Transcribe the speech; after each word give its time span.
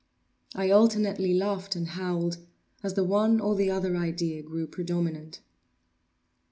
I 0.55 0.71
alternately 0.71 1.31
laughed 1.31 1.75
and 1.75 1.89
howled 1.89 2.39
as 2.81 2.95
the 2.95 3.03
one 3.03 3.39
or 3.39 3.53
the 3.55 3.69
other 3.69 3.95
idea 3.95 4.41
grew 4.41 4.65
predominant. 4.65 5.41